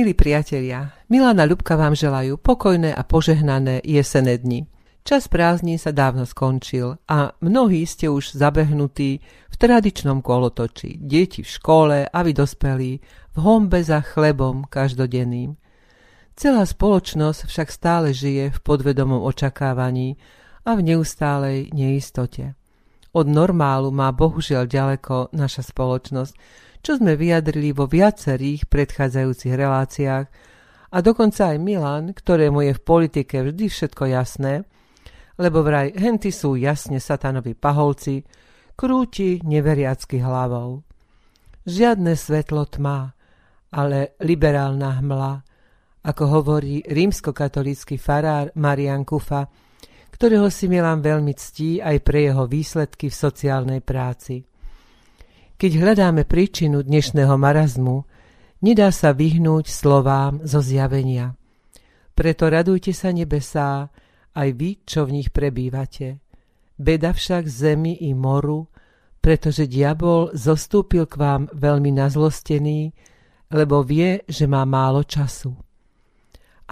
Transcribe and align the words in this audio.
Milí 0.00 0.16
priatelia, 0.16 0.96
Milana 1.12 1.44
Ľubka 1.44 1.76
vám 1.76 1.92
želajú 1.92 2.40
pokojné 2.40 2.88
a 2.88 3.04
požehnané 3.04 3.84
jesené 3.84 4.40
dni. 4.40 4.64
Čas 5.04 5.28
prázdnin 5.28 5.76
sa 5.76 5.92
dávno 5.92 6.24
skončil 6.24 6.96
a 7.04 7.36
mnohí 7.44 7.84
ste 7.84 8.08
už 8.08 8.32
zabehnutí 8.32 9.20
v 9.20 9.54
tradičnom 9.60 10.24
kolotoči. 10.24 10.96
Deti 10.96 11.44
v 11.44 11.52
škole 11.52 12.08
a 12.08 12.18
vy 12.24 12.32
dospelí 12.32 12.96
v 13.36 13.36
hombe 13.44 13.84
za 13.84 14.00
chlebom 14.00 14.64
každodenným. 14.72 15.60
Celá 16.32 16.64
spoločnosť 16.64 17.44
však 17.44 17.68
stále 17.68 18.16
žije 18.16 18.56
v 18.56 18.58
podvedomom 18.64 19.20
očakávaní 19.20 20.16
a 20.64 20.80
v 20.80 20.96
neustálej 20.96 21.76
neistote. 21.76 22.56
Od 23.12 23.28
normálu 23.28 23.92
má 23.92 24.08
bohužiaľ 24.16 24.64
ďaleko 24.64 25.36
naša 25.36 25.60
spoločnosť, 25.60 26.32
čo 26.80 26.96
sme 26.96 27.16
vyjadrili 27.16 27.76
vo 27.76 27.84
viacerých 27.84 28.68
predchádzajúcich 28.68 29.52
reláciách 29.52 30.26
a 30.90 30.98
dokonca 31.04 31.54
aj 31.54 31.58
Milan, 31.60 32.16
ktorému 32.16 32.66
je 32.66 32.72
v 32.74 32.82
politike 32.82 33.36
vždy 33.46 33.66
všetko 33.70 34.04
jasné, 34.10 34.64
lebo 35.40 35.62
vraj 35.64 35.94
henty 35.94 36.34
sú 36.34 36.58
jasne 36.58 36.98
satanovi 37.00 37.56
paholci, 37.56 38.24
krúti 38.74 39.40
neveriacky 39.44 40.20
hlavou. 40.20 40.82
Žiadne 41.64 42.12
svetlo 42.16 42.64
tma, 42.66 43.12
ale 43.70 44.18
liberálna 44.24 44.98
hmla, 44.98 45.32
ako 46.00 46.24
hovorí 46.26 46.80
rímskokatolícky 46.88 48.00
farár 48.00 48.50
Marian 48.56 49.04
Kufa, 49.04 49.46
ktorého 50.16 50.48
si 50.48 50.66
Milan 50.68 51.04
veľmi 51.04 51.32
ctí 51.36 51.80
aj 51.80 51.96
pre 52.02 52.28
jeho 52.28 52.44
výsledky 52.48 53.12
v 53.12 53.16
sociálnej 53.20 53.80
práci. 53.84 54.49
Keď 55.60 55.76
hľadáme 55.76 56.24
príčinu 56.24 56.80
dnešného 56.80 57.36
marazmu, 57.36 58.08
nedá 58.64 58.88
sa 58.88 59.12
vyhnúť 59.12 59.68
slovám 59.68 60.40
zo 60.40 60.64
zjavenia. 60.64 61.36
Preto 62.16 62.48
radujte 62.48 62.96
sa 62.96 63.12
nebesá, 63.12 63.92
aj 64.32 64.48
vy, 64.56 64.80
čo 64.88 65.04
v 65.04 65.20
nich 65.20 65.28
prebývate. 65.28 66.24
Beda 66.80 67.12
však 67.12 67.44
zemi 67.44 67.92
i 68.08 68.16
moru, 68.16 68.72
pretože 69.20 69.68
diabol 69.68 70.32
zostúpil 70.32 71.04
k 71.04 71.20
vám 71.20 71.42
veľmi 71.52 71.92
nazlostený, 71.92 72.96
lebo 73.52 73.84
vie, 73.84 74.24
že 74.32 74.48
má 74.48 74.64
málo 74.64 75.04
času. 75.04 75.52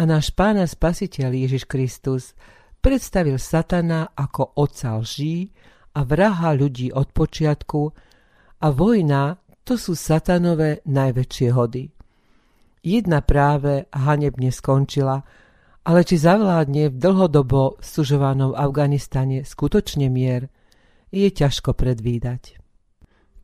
A 0.00 0.08
náš 0.08 0.32
pána 0.32 0.64
spasiteľ 0.64 1.36
Ježiš 1.36 1.68
Kristus 1.68 2.32
predstavil 2.80 3.36
satana 3.36 4.16
ako 4.16 4.56
oca 4.56 4.96
lží 4.96 5.52
a 5.92 6.08
vraha 6.08 6.56
ľudí 6.56 6.88
od 6.88 7.12
počiatku, 7.12 8.07
a 8.58 8.66
vojna 8.74 9.38
to 9.62 9.76
sú 9.76 9.92
satanové 9.92 10.80
najväčšie 10.88 11.48
hody. 11.52 11.92
Jedna 12.80 13.20
práve 13.20 13.84
hanebne 13.92 14.48
skončila, 14.48 15.20
ale 15.84 16.00
či 16.04 16.16
zavládne 16.16 16.88
v 16.88 16.96
dlhodobo 16.96 17.76
sužovanom 17.84 18.56
Afganistane 18.56 19.44
skutočne 19.44 20.08
mier, 20.08 20.48
je 21.08 21.28
ťažko 21.28 21.72
predvídať. 21.72 22.60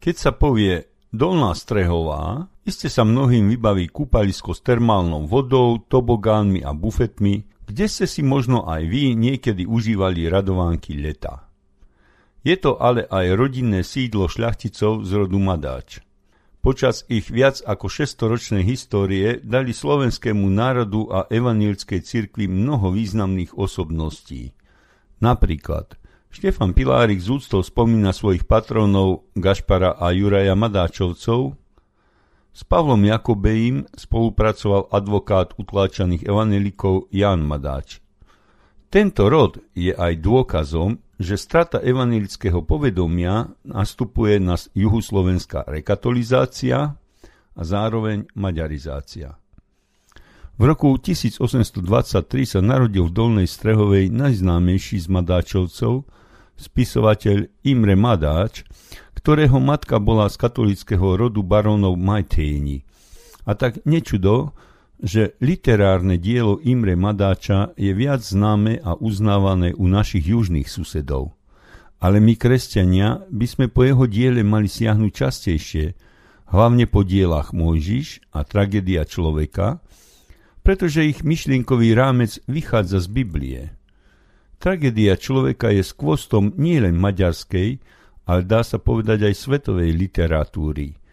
Keď 0.00 0.14
sa 0.16 0.32
povie 0.36 0.84
Dolná 1.08 1.56
Strehová, 1.56 2.48
iste 2.64 2.92
sa 2.92 3.04
mnohým 3.04 3.48
vybaví 3.52 3.88
kúpalisko 3.88 4.52
s 4.52 4.60
termálnou 4.60 5.24
vodou, 5.24 5.80
tobogánmi 5.80 6.60
a 6.60 6.76
bufetmi, 6.76 7.44
kde 7.64 7.86
ste 7.88 8.04
si 8.04 8.20
možno 8.20 8.68
aj 8.68 8.84
vy 8.84 9.16
niekedy 9.16 9.64
užívali 9.64 10.28
radovánky 10.28 10.96
leta. 11.00 11.43
Je 12.44 12.60
to 12.60 12.76
ale 12.76 13.08
aj 13.08 13.40
rodinné 13.40 13.80
sídlo 13.80 14.28
šľachticov 14.28 15.08
z 15.08 15.10
rodu 15.16 15.40
Madáč. 15.40 16.04
Počas 16.60 17.04
ich 17.08 17.28
viac 17.28 17.60
ako 17.64 17.88
600-ročnej 17.88 18.64
histórie 18.64 19.40
dali 19.40 19.72
slovenskému 19.72 20.48
národu 20.48 21.08
a 21.12 21.18
evanílskej 21.28 22.00
cirkvi 22.04 22.48
mnoho 22.48 22.92
významných 22.92 23.56
osobností. 23.56 24.52
Napríklad 25.20 25.96
Štefan 26.32 26.72
Pilárik 26.72 27.20
z 27.20 27.36
úctou 27.36 27.60
spomína 27.60 28.16
svojich 28.16 28.48
patronov 28.48 29.28
Gašpara 29.36 29.96
a 30.00 30.08
Juraja 30.16 30.56
Madáčovcov, 30.56 31.52
s 32.54 32.62
Pavlom 32.64 33.02
Jakobejím 33.02 33.84
spolupracoval 33.92 34.88
advokát 34.88 35.52
utláčaných 35.60 36.24
evanelikov 36.24 37.12
Jan 37.12 37.44
Madáč. 37.44 38.00
Tento 38.88 39.26
rod 39.28 39.60
je 39.76 39.92
aj 39.92 40.22
dôkazom, 40.22 41.03
že 41.18 41.38
strata 41.38 41.78
evanilického 41.78 42.62
povedomia 42.66 43.50
nastupuje 43.62 44.42
na 44.42 44.58
juhoslovenská 44.58 45.66
rekatolizácia 45.66 46.98
a 47.54 47.62
zároveň 47.62 48.26
maďarizácia. 48.34 49.38
V 50.54 50.62
roku 50.70 50.94
1823 50.94 52.46
sa 52.46 52.60
narodil 52.62 53.10
v 53.10 53.14
Dolnej 53.14 53.48
Strehovej 53.50 54.06
najznámejší 54.14 55.02
z 55.02 55.06
Madáčovcov, 55.10 56.06
spisovateľ 56.54 57.50
Imre 57.66 57.98
Madáč, 57.98 58.62
ktorého 59.18 59.58
matka 59.58 59.98
bola 59.98 60.30
z 60.30 60.38
katolického 60.38 61.18
rodu 61.18 61.42
barónov 61.42 61.98
Majténi. 61.98 62.86
A 63.42 63.58
tak 63.58 63.82
nečudo, 63.82 64.54
že 65.02 65.34
literárne 65.42 66.20
dielo 66.22 66.62
Imre 66.62 66.94
Madáča 66.94 67.74
je 67.74 67.90
viac 67.90 68.22
známe 68.22 68.78
a 68.78 68.94
uznávané 68.94 69.74
u 69.74 69.90
našich 69.90 70.30
južných 70.30 70.70
susedov. 70.70 71.34
Ale 71.98 72.20
my, 72.20 72.36
kresťania, 72.36 73.24
by 73.32 73.46
sme 73.48 73.66
po 73.72 73.82
jeho 73.82 74.04
diele 74.04 74.44
mali 74.44 74.68
siahnuť 74.68 75.12
častejšie, 75.12 75.86
hlavne 76.52 76.84
po 76.86 77.02
dielach 77.02 77.50
Mojžiš 77.56 78.30
a 78.36 78.44
tragédia 78.44 79.08
človeka, 79.08 79.80
pretože 80.64 81.04
ich 81.04 81.24
myšlienkový 81.24 81.92
rámec 81.96 82.40
vychádza 82.46 83.04
z 83.04 83.08
Biblie. 83.08 83.60
Tragédia 84.60 85.16
človeka 85.16 85.72
je 85.74 85.84
skvostom 85.84 86.54
nielen 86.56 86.96
maďarskej, 86.96 87.80
ale 88.24 88.40
dá 88.48 88.64
sa 88.64 88.80
povedať 88.80 89.28
aj 89.28 89.34
svetovej 89.36 89.90
literatúry– 89.92 90.96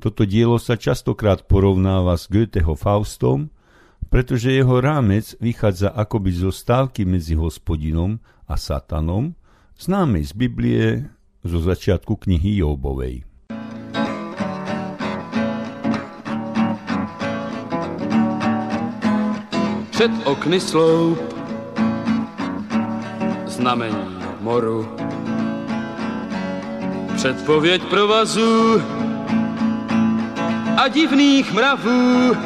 toto 0.00 0.24
dielo 0.24 0.56
sa 0.56 0.80
častokrát 0.80 1.44
porovnáva 1.44 2.16
s 2.16 2.24
Goetheho 2.32 2.72
Faustom, 2.72 3.52
pretože 4.08 4.48
jeho 4.48 4.80
rámec 4.80 5.36
vychádza 5.36 5.92
akoby 5.92 6.32
zo 6.32 6.48
stávky 6.48 7.04
medzi 7.04 7.36
hospodinom 7.36 8.16
a 8.48 8.56
satanom, 8.56 9.36
známej 9.76 10.24
z 10.24 10.32
Biblie 10.32 10.86
zo 11.44 11.60
začiatku 11.60 12.16
knihy 12.16 12.64
Jobovej. 12.64 13.28
Před 19.92 20.12
okny 20.24 20.60
sloup, 20.60 21.20
znamení 23.46 24.16
moru, 24.40 24.88
předpověď 27.16 27.82
provazu, 27.92 28.80
a 30.80 30.88
divných 30.88 31.52
mravů. 31.52 32.36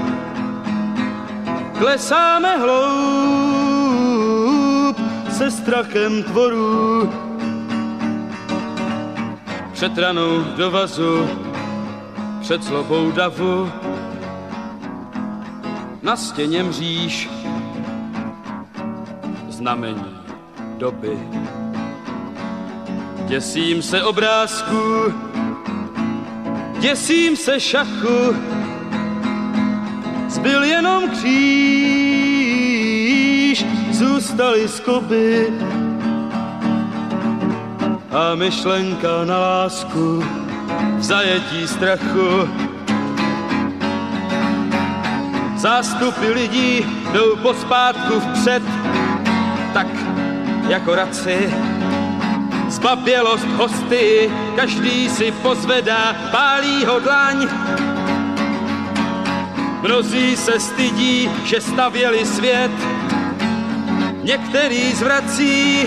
Klesáme 1.78 2.56
hloub 2.56 3.76
se 5.30 5.50
strachem 5.50 6.22
tvorů. 6.22 7.12
Před 9.72 9.98
ranou 9.98 10.42
do 10.56 10.70
vazu, 10.70 11.28
před 12.40 12.64
slobou 12.64 13.10
davu, 13.10 13.72
na 16.02 16.16
stěně 16.16 16.62
mříž 16.62 17.30
znamení 19.48 20.16
doby. 20.78 21.18
Děsím 23.26 23.82
se 23.82 24.02
obrázku, 24.02 25.14
děsím 26.84 27.36
se 27.36 27.60
šachu, 27.60 28.36
zbyl 30.28 30.62
jenom 30.64 31.10
kříž, 31.10 31.24
zůstaly 33.90 34.68
skoby 34.68 35.48
a 38.10 38.34
myšlenka 38.34 39.24
na 39.24 39.38
lásku 39.38 40.24
v 40.96 41.02
zajetí 41.02 41.68
strachu. 41.68 42.48
Zástupy 45.56 46.26
lidí 46.26 46.86
jdou 47.12 47.36
pospátku 47.36 48.20
vpřed, 48.20 48.62
tak 49.72 49.86
jako 50.68 50.94
raci 50.94 51.50
Zbabělost 52.74 53.46
hosty, 53.46 54.30
každý 54.56 55.08
si 55.08 55.32
pozvedá, 55.32 56.16
pálí 56.30 56.84
ho 56.84 57.00
dlaň. 57.00 57.48
Mnozí 59.82 60.36
se 60.36 60.60
stydí, 60.60 61.30
že 61.44 61.60
stavěli 61.60 62.26
svět, 62.26 62.70
některý 64.22 64.92
zvrací, 64.92 65.86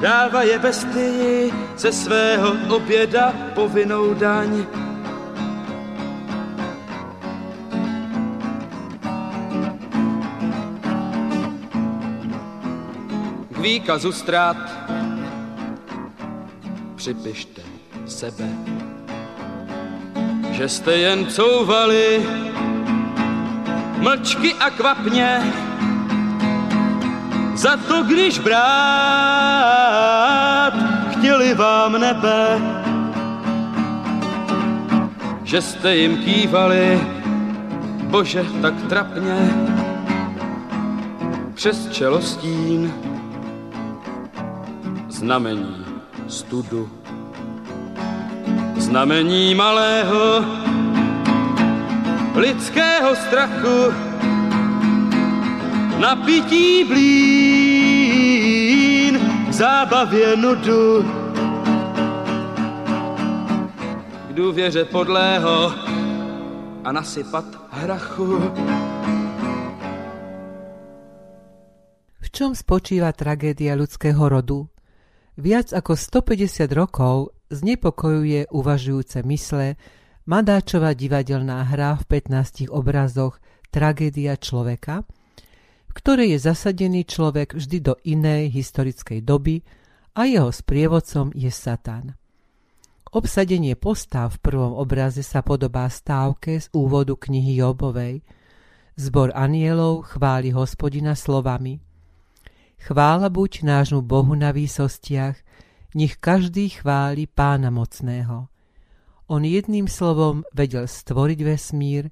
dává 0.00 0.42
je 0.42 0.58
bestyji 0.58 1.52
ze 1.76 1.92
svého 1.92 2.54
oběda 2.76 3.34
povinnou 3.54 4.14
daň. 4.14 4.66
K 13.50 13.58
výkazu 13.58 14.12
ztrát 14.12 14.56
připište 17.02 17.62
sebe, 18.06 18.48
že 20.50 20.68
jste 20.68 20.92
jen 20.92 21.26
couvali 21.26 22.26
mlčky 23.98 24.54
a 24.54 24.70
kvapně, 24.70 25.52
za 27.54 27.76
to, 27.76 28.02
když 28.02 28.38
brát 28.38 28.72
chtěli 31.10 31.54
vám 31.54 31.92
nebe, 31.92 32.58
že 35.42 35.62
jste 35.62 35.96
jim 35.96 36.16
kývali, 36.16 37.00
bože, 38.02 38.46
tak 38.62 38.74
trapně, 38.88 39.50
přes 41.54 41.88
čelostín 41.88 42.92
znamení 45.08 45.81
studu. 46.32 46.88
Znamení 48.76 49.54
malého 49.54 50.40
lidského 52.34 53.16
strachu 53.16 53.92
napití 56.00 56.84
blín 56.84 57.92
v 59.48 59.52
zábavě 59.52 60.36
nudu. 60.36 61.02
K 64.28 64.32
důvěře 64.32 64.84
podlého 64.84 65.72
a 66.84 66.92
nasypat 66.92 67.44
hrachu. 67.70 68.40
V 72.20 72.30
čom 72.32 72.56
spočíva 72.56 73.12
tragédia 73.12 73.76
ľudského 73.76 74.24
rodu? 74.24 74.71
Viac 75.32 75.72
ako 75.72 75.96
150 75.96 76.68
rokov 76.76 77.32
znepokojuje 77.48 78.52
uvažujúce 78.52 79.24
mysle 79.24 79.80
Madáčová 80.28 80.92
divadelná 80.92 81.64
hra 81.72 81.96
v 81.96 82.20
15 82.20 82.68
obrazoch 82.68 83.40
Tragédia 83.72 84.36
človeka, 84.36 85.08
v 85.88 85.92
ktorej 85.96 86.36
je 86.36 86.38
zasadený 86.52 87.08
človek 87.08 87.56
vždy 87.56 87.78
do 87.80 87.96
inej 88.04 88.52
historickej 88.52 89.24
doby 89.24 89.64
a 90.12 90.28
jeho 90.28 90.52
sprievodcom 90.52 91.32
je 91.32 91.48
Satan. 91.48 92.12
Obsadenie 93.08 93.72
postav 93.72 94.36
v 94.36 94.52
prvom 94.52 94.76
obraze 94.76 95.24
sa 95.24 95.40
podobá 95.40 95.88
stávke 95.88 96.60
z 96.60 96.68
úvodu 96.76 97.16
knihy 97.16 97.56
Jobovej. 97.56 98.20
Zbor 99.00 99.32
anielov 99.32 100.12
chváli 100.12 100.52
hospodina 100.52 101.16
slovami– 101.16 101.80
Chvála 102.82 103.30
buď 103.30 103.62
nášmu 103.62 104.02
Bohu 104.02 104.34
na 104.34 104.50
výsostiach, 104.50 105.38
nech 105.94 106.18
každý 106.18 106.82
chváli 106.82 107.30
pána 107.30 107.70
mocného. 107.70 108.50
On 109.30 109.38
jedným 109.38 109.86
slovom 109.86 110.42
vedel 110.50 110.90
stvoriť 110.90 111.38
vesmír, 111.46 112.10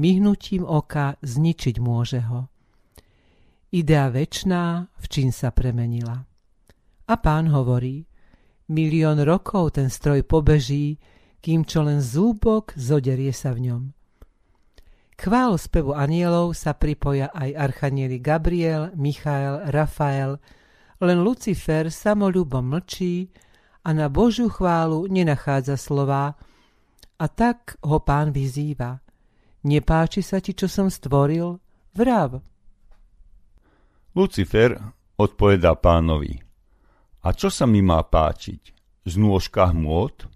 myhnutím 0.00 0.64
oka 0.64 1.20
zničiť 1.20 1.76
môže 1.76 2.24
ho. 2.24 2.48
Idea 3.68 4.08
väčná 4.08 4.88
v 4.96 5.06
čím 5.12 5.28
sa 5.28 5.52
premenila. 5.52 6.24
A 7.04 7.14
pán 7.20 7.52
hovorí, 7.52 8.08
milión 8.72 9.20
rokov 9.20 9.76
ten 9.76 9.92
stroj 9.92 10.24
pobeží, 10.24 10.96
kým 11.44 11.68
čo 11.68 11.84
len 11.84 12.00
zúbok 12.00 12.72
zoderie 12.80 13.36
sa 13.36 13.52
v 13.52 13.68
ňom. 13.68 13.97
Chválu 15.18 15.58
spevu 15.58 15.98
anielov 15.98 16.54
sa 16.54 16.78
pripoja 16.78 17.34
aj 17.34 17.50
archanieli 17.58 18.22
Gabriel, 18.22 18.94
Michael, 18.94 19.66
Rafael, 19.74 20.38
len 21.02 21.18
Lucifer 21.26 21.90
samolúbo 21.90 22.62
mlčí 22.62 23.26
a 23.82 23.90
na 23.90 24.06
Božiu 24.06 24.46
chválu 24.46 25.10
nenachádza 25.10 25.74
slova 25.74 26.38
a 27.18 27.26
tak 27.26 27.74
ho 27.82 27.98
pán 27.98 28.30
vyzýva. 28.30 29.02
Nepáči 29.66 30.22
sa 30.22 30.38
ti, 30.38 30.54
čo 30.54 30.70
som 30.70 30.86
stvoril? 30.86 31.58
Vrav. 31.98 32.38
Lucifer 34.14 34.78
odpovedá 35.18 35.74
pánovi. 35.74 36.38
A 37.26 37.34
čo 37.34 37.50
sa 37.50 37.66
mi 37.66 37.82
má 37.82 37.98
páčiť? 38.06 38.62
Z 39.02 39.14
nôžkach 39.18 39.74
môd? 39.74 40.30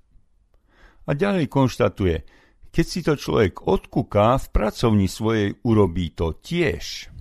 A 1.06 1.14
ďalej 1.14 1.46
konštatuje, 1.46 2.26
keď 2.72 2.86
si 2.88 3.00
to 3.04 3.14
človek 3.20 3.68
odkúká, 3.68 4.40
v 4.40 4.46
pracovni 4.48 5.04
svojej 5.04 5.60
urobí 5.60 6.16
to 6.16 6.32
tiež. 6.40 7.12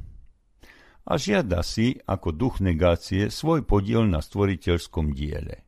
A 1.11 1.19
žiada 1.19 1.59
si, 1.59 1.99
ako 2.07 2.31
duch 2.31 2.63
negácie, 2.63 3.27
svoj 3.27 3.67
podiel 3.67 4.07
na 4.07 4.23
stvoriteľskom 4.23 5.11
diele. 5.11 5.67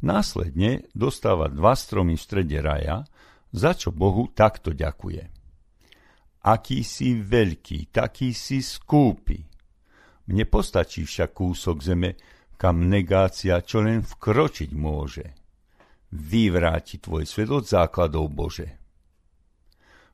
Následne 0.00 0.88
dostáva 0.96 1.52
dva 1.52 1.76
stromy 1.76 2.16
v 2.16 2.22
strede 2.22 2.58
raja, 2.64 3.04
za 3.52 3.76
čo 3.76 3.92
Bohu 3.92 4.32
takto 4.32 4.72
ďakuje. 4.72 5.36
Aký 6.48 6.80
si 6.80 7.18
veľký, 7.18 7.92
taký 7.92 8.32
si 8.32 8.64
skúpi. 8.64 9.42
Mne 10.32 10.44
postačí 10.48 11.04
však 11.04 11.34
kúsok 11.34 11.76
zeme, 11.84 12.10
kam 12.56 12.88
negácia 12.88 13.60
čo 13.60 13.84
len 13.84 14.00
vkročiť 14.00 14.70
môže. 14.72 15.37
Vyvráti 16.08 16.96
tvoj 16.98 17.28
svet 17.28 17.52
od 17.52 17.68
základov 17.68 18.32
Bože. 18.32 18.80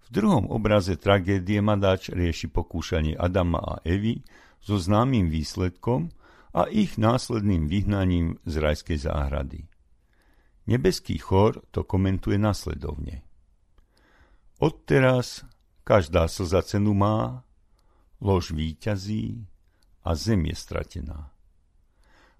V 0.04 0.08
druhom 0.10 0.50
obraze 0.50 0.98
tragédie 1.00 1.62
Madáč 1.62 2.12
rieši 2.12 2.50
pokúšanie 2.50 3.14
Adama 3.16 3.62
a 3.62 3.74
Evy 3.86 4.20
so 4.60 4.76
známym 4.76 5.30
výsledkom 5.30 6.12
a 6.54 6.70
ich 6.70 6.98
následným 6.98 7.66
vyhnaním 7.66 8.38
z 8.46 8.54
rajskej 8.62 8.98
záhrady. 9.10 9.60
Nebeský 10.66 11.18
chor 11.18 11.60
to 11.70 11.84
komentuje 11.84 12.40
nasledovne. 12.40 13.26
Odteraz 14.58 15.44
každá 15.84 16.28
slza 16.28 16.62
cenu 16.62 16.94
má, 16.94 17.44
lož 18.22 18.56
výťazí 18.56 19.44
a 20.04 20.14
zem 20.14 20.46
je 20.48 20.56
stratená. 20.56 21.33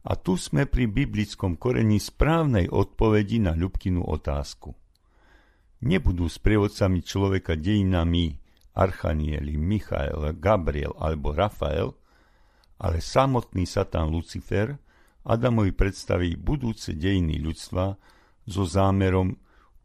A 0.05 0.21
tu 0.21 0.37
sme 0.37 0.69
pri 0.69 0.85
biblickom 0.85 1.57
koreni 1.57 1.97
správnej 1.97 2.69
odpovedi 2.69 3.40
na 3.40 3.57
Ľubkinu 3.57 4.05
otázku– 4.05 4.76
nebudú 5.85 6.26
sprievodcami 6.26 7.05
človeka 7.05 7.55
dejinami 7.61 8.33
Archanieli, 8.75 9.55
Michael, 9.55 10.35
Gabriel 10.40 10.97
alebo 10.99 11.31
Rafael, 11.31 11.95
ale 12.81 12.99
samotný 12.99 13.69
Satan 13.69 14.11
Lucifer 14.11 14.75
Adamovi 15.25 15.73
predstaví 15.73 16.37
budúce 16.37 16.93
dejiny 16.97 17.38
ľudstva 17.40 17.97
so 18.45 18.62
zámerom 18.67 19.33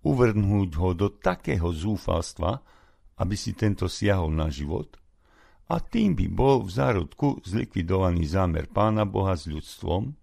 uvrhnúť 0.03 0.69
ho 0.79 0.89
do 0.95 1.07
takého 1.15 1.69
zúfalstva, 1.69 2.59
aby 3.19 3.35
si 3.35 3.55
tento 3.55 3.87
siahol 3.87 4.31
na 4.35 4.51
život 4.51 4.99
a 5.69 5.77
tým 5.77 6.17
by 6.17 6.27
bol 6.33 6.65
v 6.65 6.71
zárodku 6.73 7.45
zlikvidovaný 7.45 8.25
zámer 8.25 8.65
Pána 8.65 9.05
Boha 9.05 9.37
s 9.37 9.45
ľudstvom, 9.45 10.17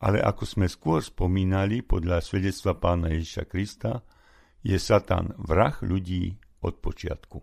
ale 0.00 0.18
ako 0.22 0.44
sme 0.46 0.66
skôr 0.66 1.02
spomínali 1.04 1.84
podľa 1.84 2.22
svedectva 2.24 2.78
Pána 2.78 3.12
Ježiša 3.14 3.44
Krista, 3.46 4.02
je 4.64 4.78
Satan 4.80 5.36
vrah 5.36 5.76
ľudí 5.84 6.34
od 6.64 6.80
počiatku. 6.80 7.38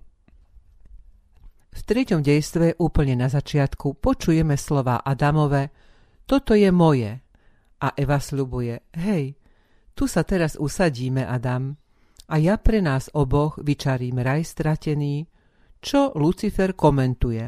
V 1.72 1.80
treťom 1.88 2.20
dejstve 2.20 2.76
úplne 2.84 3.16
na 3.16 3.32
začiatku 3.32 4.02
počujeme 4.04 4.60
slova 4.60 5.00
Adamove 5.06 5.72
Toto 6.28 6.52
je 6.52 6.68
moje. 6.68 7.12
A 7.82 7.88
Eva 7.96 8.20
slubuje 8.20 8.92
Hej, 8.94 9.40
tu 9.96 10.06
sa 10.06 10.22
teraz 10.22 10.60
usadíme, 10.60 11.26
Adam, 11.26 11.74
a 12.32 12.36
ja 12.40 12.56
pre 12.56 12.80
nás 12.80 13.12
oboch 13.12 13.60
vyčarím 13.60 14.24
raj 14.24 14.48
stratený, 14.48 15.28
čo 15.84 16.16
Lucifer 16.16 16.78
komentuje. 16.78 17.44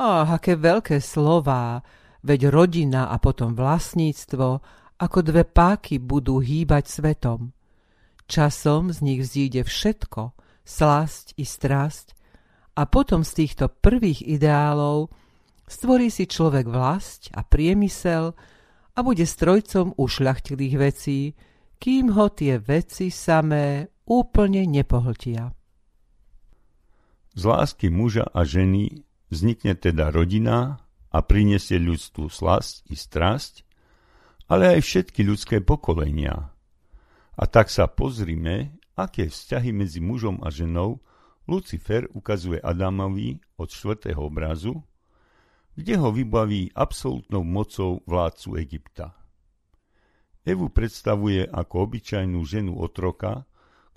Ach, 0.00 0.28
aké 0.40 0.56
veľké 0.56 0.98
slová, 1.04 1.84
veď 2.24 2.48
rodina 2.48 3.12
a 3.12 3.20
potom 3.20 3.52
vlastníctvo, 3.52 4.64
ako 4.96 5.18
dve 5.20 5.44
páky 5.44 6.00
budú 6.00 6.40
hýbať 6.40 6.88
svetom. 6.88 7.52
Časom 8.24 8.88
z 8.88 8.98
nich 9.04 9.20
vzíde 9.20 9.68
všetko, 9.68 10.32
slasť 10.64 11.36
i 11.36 11.44
strasť, 11.44 12.16
a 12.74 12.82
potom 12.90 13.22
z 13.22 13.44
týchto 13.44 13.70
prvých 13.70 14.26
ideálov 14.26 15.10
stvorí 15.70 16.10
si 16.10 16.26
človek 16.26 16.66
vlast 16.66 17.30
a 17.30 17.46
priemysel 17.46 18.34
a 18.94 18.98
bude 19.02 19.22
strojcom 19.22 19.94
ušľachtilých 19.94 20.74
vecí, 20.78 21.38
kým 21.78 22.14
ho 22.14 22.26
tie 22.34 22.58
veci 22.58 23.14
samé 23.14 23.86
úplne 24.06 24.66
nepohltia. 24.66 25.54
Z 27.34 27.42
lásky 27.42 27.90
muža 27.90 28.30
a 28.30 28.46
ženy 28.46 29.02
vznikne 29.30 29.74
teda 29.74 30.14
rodina 30.14 30.83
a 31.14 31.22
prinesie 31.22 31.78
ľudstvu 31.78 32.26
slasť 32.26 32.90
i 32.90 32.98
strasť, 32.98 33.54
ale 34.50 34.74
aj 34.74 34.80
všetky 34.82 35.22
ľudské 35.22 35.62
pokolenia– 35.62 36.50
a 37.34 37.44
tak 37.50 37.66
sa 37.70 37.90
pozrime, 37.90 38.78
aké 38.94 39.26
vzťahy 39.26 39.74
medzi 39.74 39.98
mužom 39.98 40.38
a 40.46 40.54
ženou 40.54 41.02
Lucifer 41.50 42.06
ukazuje 42.14 42.62
Adamovi 42.62 43.42
od 43.58 43.68
štvrtého 43.68 44.22
obrazu, 44.22 44.80
kde 45.74 45.98
ho 45.98 46.14
vybaví 46.14 46.70
absolútnou 46.70 47.42
mocou 47.42 48.06
vládcu 48.06 48.48
Egypta. 48.62 49.18
Evu 50.46 50.70
predstavuje 50.70 51.42
ako 51.50 51.90
obyčajnú 51.90 52.38
ženu 52.46 52.78
otroka, 52.78 53.42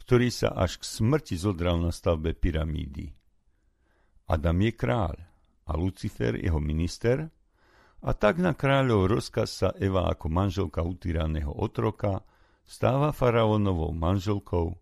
ktorý 0.01 0.33
sa 0.33 0.57
až 0.57 0.81
k 0.81 0.83
smrti 0.87 1.37
zodral 1.37 1.77
na 1.77 1.93
stavbe 1.93 2.33
pyramídy. 2.33 3.13
Adam 4.27 4.57
je 4.65 4.71
kráľ 4.73 5.15
a 5.67 5.75
Lucifer 5.75 6.39
jeho 6.39 6.63
minister 6.63 7.27
a 8.01 8.11
tak 8.13 8.39
na 8.39 8.55
kráľov 8.55 9.19
rozkaz 9.19 9.49
sa 9.51 9.69
Eva 9.75 10.07
ako 10.07 10.31
manželka 10.31 10.85
utyraného 10.85 11.51
otroka 11.51 12.23
stáva 12.67 13.11
faraónovou 13.11 13.91
manželkou, 13.95 14.75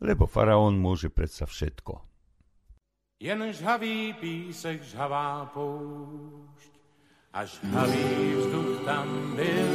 lebo 0.00 0.24
faraón 0.26 0.78
môže 0.78 1.12
predsa 1.12 1.44
všetko. 1.44 2.00
Jen 3.16 3.40
žhavý 3.52 4.12
písek, 4.20 4.84
žhavá 4.84 5.48
poušť 5.52 6.72
a 7.32 7.44
žhavý 7.44 8.08
vzduch 8.36 8.84
tam 8.84 9.08
byl. 9.36 9.72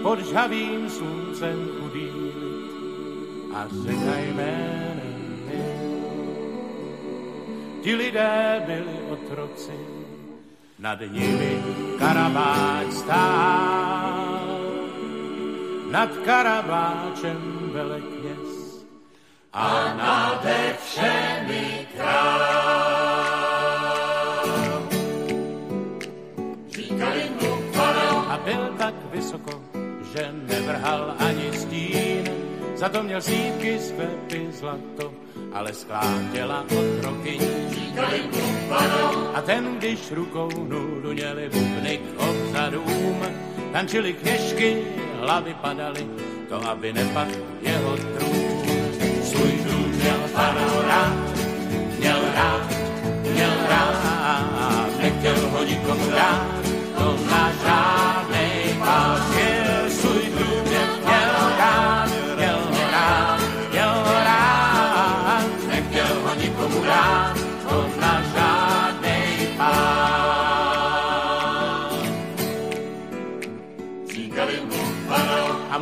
Pod 0.00 0.18
žhavým 0.22 0.88
sluncem 0.90 1.58
chudý 1.76 2.08
a 3.52 3.68
řeka 3.68 4.16
jménem 4.18 4.95
Ti 7.86 7.94
lidé 7.94 8.66
byli 8.66 9.14
otroci, 9.14 9.78
nad 10.82 10.98
nimi 11.06 11.62
karabáč 12.02 12.90
stál. 12.90 14.58
Nad 15.94 16.10
karabáčem 16.26 17.70
velekněz 17.70 18.82
a 19.54 19.94
nade 19.94 20.74
všemi 20.82 21.86
král. 21.94 22.42
Říkali 26.68 27.30
mu 27.38 27.54
A 28.26 28.38
byl 28.44 28.74
tak 28.78 28.94
vysoko, 29.14 29.62
že 30.10 30.34
nevrhal 30.34 31.14
ani 31.18 31.52
stín, 31.54 32.26
za 32.74 32.88
to 32.88 33.02
měl 33.02 33.22
sípky, 33.22 33.78
sklepy, 33.78 34.52
zlato, 34.52 35.25
ale 35.56 35.72
skláděla 35.72 36.64
otroky. 36.68 37.38
Říkali 37.70 38.22
mu 38.32 38.74
A 39.34 39.40
ten, 39.42 39.76
když 39.78 40.12
rukou 40.12 40.48
nudu 40.68 41.12
měli 41.12 41.48
bubny 41.48 41.98
k 41.98 42.20
obzadům, 42.20 43.24
tančili 43.72 44.12
kněžky, 44.12 44.84
hlavy 45.20 45.54
padaly, 45.54 46.06
to 46.48 46.68
aby 46.68 46.92
nepad 46.92 47.28
jeho 47.60 47.96
trůn 47.96 48.46
svůj 49.22 49.52
dům 49.64 49.88
měl 49.90 50.20
faraon 50.28 50.84
rád, 50.88 51.16
měl 51.98 52.20
rád, 52.34 52.70
měl 53.32 53.54
rád, 53.68 53.96
nechtěl 55.02 55.48
ho 55.48 55.64
nikomu 55.64 56.10
dát, 56.10 56.46
to 56.98 57.16
na 57.30 57.52
žádnej 57.64 57.95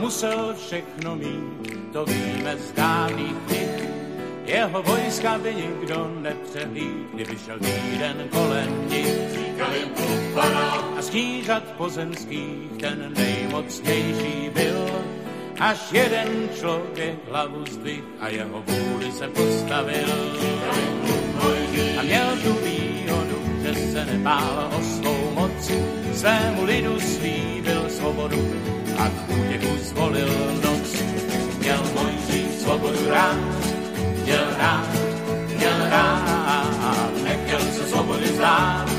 musel 0.04 0.54
všechno 0.66 1.16
mít, 1.16 1.92
to 1.92 2.04
víme 2.04 2.56
z 2.56 2.72
dávných 2.72 3.36
knih. 3.46 3.88
Jeho 4.44 4.82
vojska 4.82 5.38
by 5.38 5.54
nikdo 5.54 6.10
nepřehlíd, 6.20 7.08
kdyby 7.14 7.38
šel 7.38 7.58
týden 7.58 8.28
kolem 8.30 8.88
nich. 8.88 9.16
Říkali 9.32 9.80
mu 9.96 10.40
A 10.40 11.02
stížat 11.02 11.62
pozemských 11.76 12.70
ten 12.80 13.12
nejmocnější 13.16 14.50
byl, 14.52 14.88
až 15.60 15.92
jeden 15.92 16.48
člověk 16.58 17.16
hlavu 17.30 17.64
zdvih 17.70 18.04
a 18.20 18.28
jeho 18.28 18.62
vůli 18.66 19.12
se 19.12 19.28
postavil. 19.28 20.08
A 20.70 21.23
zvolil 29.84 30.28
noc. 30.64 30.88
Měl 31.58 31.82
Mojžíš 31.94 32.60
svobodu 32.62 33.08
rád, 33.08 33.38
měl 34.22 34.44
rád, 34.58 34.88
měl 35.56 35.78
rád, 35.90 37.10
nechtěl 37.24 37.60
se 37.60 37.86
svobody 37.88 38.24
vzdát, 38.24 38.93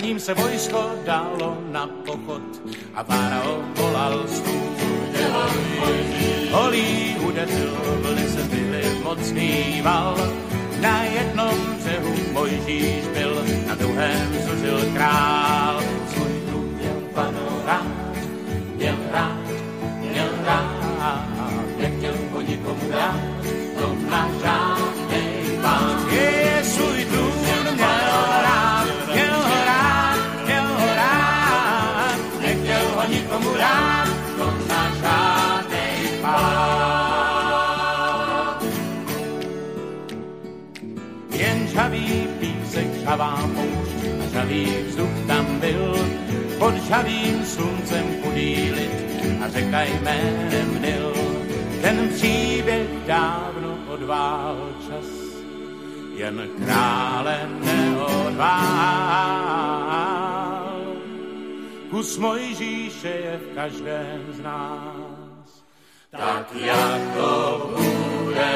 ním 0.00 0.20
se 0.20 0.34
vojsko 0.34 0.90
dalo 1.04 1.58
na 1.70 1.86
pochod 1.86 2.42
a 2.94 3.04
Fáraon 3.04 3.72
volal 3.74 4.24
stůj. 4.28 4.60
Holí 6.50 7.16
udeřil, 7.28 7.76
vlny 8.02 8.28
se 8.28 8.42
byly 8.42 8.82
mocný 9.04 9.80
val, 9.82 10.16
na 10.80 11.04
jednom 11.04 11.76
břehu 11.78 12.14
Mojžíš 12.32 13.06
byl, 13.14 13.44
na 13.66 13.74
druhém 13.74 14.28
zuřil 14.48 14.80
král. 14.94 15.82
Kus 62.10 62.18
Mojžíše 62.18 63.06
je 63.08 63.34
v 63.38 63.46
každém 63.54 64.34
z 64.34 64.40
nás, 64.42 65.46
tak 66.10 66.50
jako 66.58 67.30
bude 67.70 68.50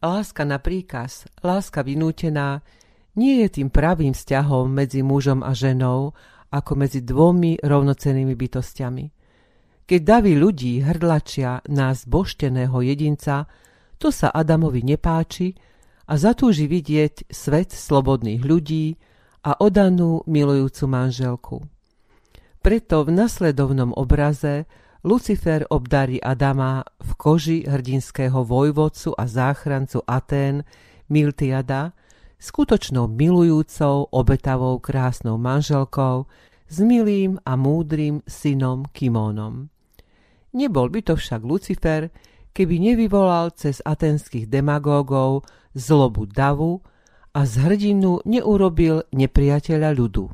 Láska 0.00 0.48
na 0.48 0.56
príkaz, 0.56 1.28
láska 1.44 1.84
vynútená, 1.84 2.64
nie 3.12 3.44
je 3.44 3.60
tým 3.60 3.68
pravým 3.68 4.16
vzťahom 4.16 4.72
medzi 4.72 5.04
mužom 5.04 5.44
a 5.44 5.52
ženou, 5.52 6.16
ako 6.48 6.72
medzi 6.80 7.04
dvomi 7.04 7.60
rovnocennými 7.60 8.32
bytostiami. 8.32 9.21
Keď 9.92 10.08
davy 10.08 10.40
ľudí 10.40 10.80
hrdlačia 10.80 11.60
na 11.68 11.92
zbošteného 11.92 12.80
jedinca, 12.80 13.44
to 14.00 14.08
sa 14.08 14.32
Adamovi 14.32 14.80
nepáči 14.80 15.52
a 16.08 16.16
zatúži 16.16 16.64
vidieť 16.64 17.28
svet 17.28 17.76
slobodných 17.76 18.40
ľudí 18.40 18.96
a 19.44 19.60
odanú 19.60 20.24
milujúcu 20.24 20.84
manželku. 20.88 21.56
Preto 22.64 23.04
v 23.04 23.20
nasledovnom 23.20 23.92
obraze 23.92 24.64
Lucifer 25.04 25.68
obdarí 25.68 26.16
Adama 26.24 26.88
v 26.96 27.10
koži 27.20 27.58
hrdinského 27.68 28.48
vojvodcu 28.48 29.12
a 29.12 29.28
záchrancu 29.28 30.08
Atén 30.08 30.64
Miltiada 31.12 31.92
skutočnou 32.40 33.12
milujúcou, 33.12 34.08
obetavou, 34.08 34.80
krásnou 34.80 35.36
manželkou, 35.36 36.24
s 36.64 36.80
milým 36.80 37.36
a 37.44 37.60
múdrym 37.60 38.24
synom 38.24 38.88
Kimónom. 38.88 39.71
Nebol 40.52 40.92
by 40.92 41.00
to 41.00 41.14
však 41.16 41.40
Lucifer, 41.44 42.12
keby 42.52 42.76
nevyvolal 42.92 43.56
cez 43.56 43.80
atenských 43.80 44.48
demagógov 44.48 45.48
zlobu 45.72 46.28
davu 46.28 46.84
a 47.32 47.48
z 47.48 47.64
hrdinu 47.64 48.20
neurobil 48.28 49.08
nepriateľa 49.08 49.90
ľudu. 49.96 50.24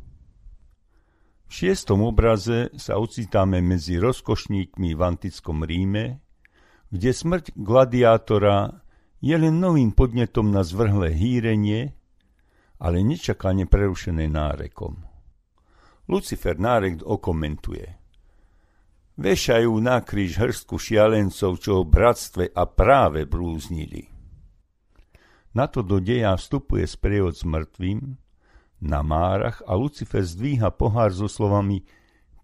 V 1.49 1.53
šiestom 1.55 2.05
obraze 2.05 2.69
sa 2.77 3.01
ocitáme 3.01 3.63
medzi 3.65 3.97
rozkošníkmi 3.97 4.93
v 4.93 5.01
antickom 5.01 5.65
Ríme, 5.65 6.21
kde 6.93 7.11
smrť 7.15 7.57
gladiátora 7.57 8.85
je 9.23 9.33
len 9.33 9.57
novým 9.57 9.95
podnetom 9.95 10.53
na 10.53 10.61
zvrhlé 10.61 11.15
hýrenie, 11.15 11.97
ale 12.79 13.03
nečakane 13.03 13.67
prerušené 13.67 14.29
nárekom. 14.29 15.03
Lucifer 16.09 16.57
nárek 16.57 17.03
okomentuje. 17.05 17.98
Vešajú 19.19 19.75
na 19.83 19.99
kríž 19.99 20.39
hrstku 20.39 20.79
šialencov, 20.79 21.59
čo 21.59 21.83
o 21.83 21.85
bratstve 21.85 22.55
a 22.55 22.63
práve 22.71 23.27
blúznili. 23.27 24.07
Na 25.59 25.67
to 25.67 25.83
do 25.83 25.99
deja 25.99 26.39
vstupuje 26.39 26.87
sprievod 26.87 27.35
s 27.35 27.43
mŕtvým, 27.43 28.15
na 28.79 29.03
márach 29.03 29.59
a 29.67 29.75
Lucifer 29.75 30.23
zdvíha 30.23 30.71
pohár 30.71 31.11
so 31.11 31.27
slovami 31.27 31.83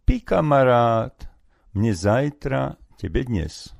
Pi 0.02 0.18
kamarát, 0.18 1.14
mne 1.78 1.94
zajtra, 1.94 2.74
tebe 2.98 3.22
dnes. 3.22 3.70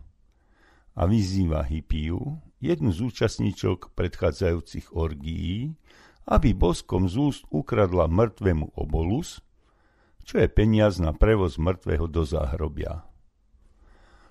A 0.95 1.11
vyzýva 1.11 1.67
Hypiu, 1.67 2.39
jednu 2.63 2.95
z 2.95 3.11
účastníčok 3.11 3.91
predchádzajúcich 3.99 4.95
orgií, 4.95 5.75
aby 6.31 6.55
boskom 6.55 7.11
z 7.11 7.19
úst 7.19 7.43
ukradla 7.51 8.07
mŕtvemu 8.07 8.79
obolus, 8.79 9.43
čo 10.25 10.41
je 10.41 10.49
peniaz 10.49 10.97
na 10.99 11.13
prevoz 11.13 11.61
mŕtvého 11.61 12.09
do 12.09 12.25
záhrobia. 12.25 13.05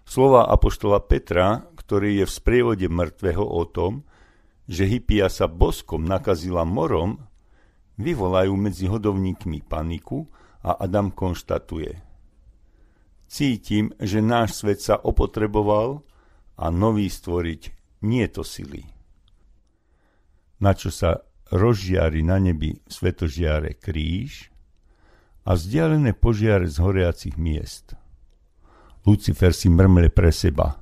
Slova 0.04 0.50
apoštola 0.52 1.00
Petra, 1.06 1.70
ktorý 1.80 2.22
je 2.22 2.26
v 2.28 2.36
sprievode 2.36 2.88
mŕtvého 2.92 3.46
o 3.46 3.64
tom, 3.64 4.04
že 4.68 4.90
Hypia 4.90 5.32
sa 5.32 5.48
boskom 5.48 6.04
nakazila 6.04 6.68
morom, 6.68 7.24
vyvolajú 7.96 8.54
medzi 8.58 8.90
hodovníkmi 8.90 9.64
paniku 9.64 10.28
a 10.66 10.76
Adam 10.82 11.14
konštatuje. 11.14 12.02
Cítim, 13.30 13.94
že 13.98 14.20
náš 14.22 14.62
svet 14.62 14.80
sa 14.82 14.98
opotreboval 14.98 16.04
a 16.58 16.66
nový 16.70 17.10
stvoriť 17.10 17.62
nie 18.06 18.26
to 18.30 18.46
sily. 18.46 18.86
Na 20.62 20.78
čo 20.78 20.94
sa 20.94 21.26
rozžiari 21.50 22.22
na 22.24 22.40
nebi 22.40 22.78
svetožiare 22.88 23.78
kríž 23.78 24.53
a 25.44 25.56
vzdialené 25.56 26.16
požiare 26.16 26.68
z 26.68 26.80
horiacich 26.80 27.36
miest. 27.36 27.96
Lucifer 29.04 29.52
si 29.52 29.68
mrmle 29.68 30.08
pre 30.10 30.32
seba. 30.32 30.80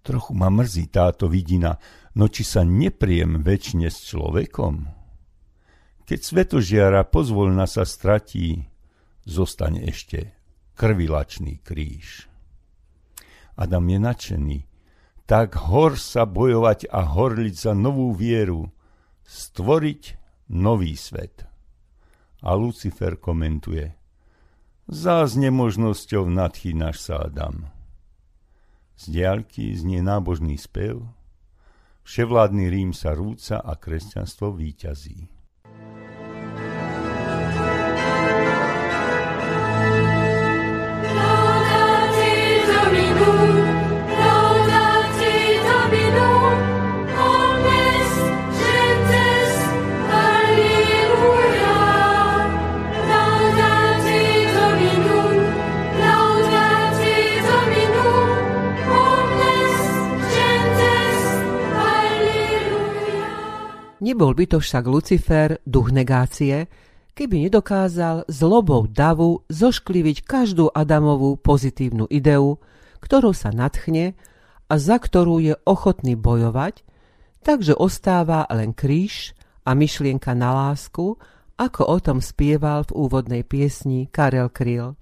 Trochu 0.00 0.32
ma 0.32 0.48
mrzí 0.48 0.88
táto 0.88 1.28
vidina, 1.28 1.76
no 2.16 2.30
či 2.30 2.46
sa 2.46 2.64
nepriem 2.64 3.44
väčšine 3.44 3.92
s 3.92 4.08
človekom? 4.08 4.74
Keď 6.06 6.20
svetožiara 6.22 7.02
pozvolna 7.10 7.66
sa 7.66 7.82
stratí, 7.82 8.64
zostane 9.26 9.82
ešte 9.84 10.32
krvilačný 10.78 11.58
kríž. 11.60 12.30
Adam 13.58 13.88
je 13.88 13.98
nadšený. 13.98 14.58
Tak 15.26 15.58
hor 15.66 15.98
sa 15.98 16.22
bojovať 16.22 16.86
a 16.86 17.02
horliť 17.02 17.54
za 17.58 17.74
novú 17.74 18.14
vieru, 18.14 18.70
stvoriť 19.26 20.02
nový 20.54 20.94
svet. 20.94 21.42
A 22.46 22.54
Lucifer 22.54 23.18
komentuje. 23.18 23.90
Zás 24.86 25.34
nemožnosťou 25.34 26.30
nadchýnaš 26.30 26.96
sa, 27.02 27.26
Adam. 27.26 27.66
Z 28.94 29.10
diaľky 29.10 29.74
znie 29.74 29.98
nábožný 29.98 30.54
spev, 30.54 31.02
vševládny 32.06 32.70
Rím 32.70 32.90
sa 32.94 33.18
rúca 33.18 33.58
a 33.58 33.74
kresťanstvo 33.74 34.54
výťazí. 34.54 35.35
Nebol 64.06 64.38
by 64.38 64.46
to 64.46 64.62
však 64.62 64.86
Lucifer, 64.86 65.58
duch 65.66 65.90
negácie, 65.90 66.70
keby 67.18 67.50
nedokázal 67.50 68.30
zlobou 68.30 68.86
davu 68.86 69.42
zoškliviť 69.50 70.22
každú 70.22 70.70
Adamovú 70.70 71.34
pozitívnu 71.34 72.06
ideu, 72.06 72.62
ktorú 73.02 73.34
sa 73.34 73.50
nadchne 73.50 74.14
a 74.70 74.74
za 74.78 75.02
ktorú 75.02 75.42
je 75.42 75.58
ochotný 75.66 76.14
bojovať, 76.14 76.86
takže 77.42 77.74
ostáva 77.74 78.46
len 78.54 78.78
kríž 78.78 79.34
a 79.66 79.74
myšlienka 79.74 80.38
na 80.38 80.54
lásku, 80.54 81.18
ako 81.58 81.82
o 81.82 81.98
tom 81.98 82.22
spieval 82.22 82.86
v 82.86 83.10
úvodnej 83.10 83.42
piesni 83.42 84.06
Karel 84.06 84.54
Kryl. 84.54 84.94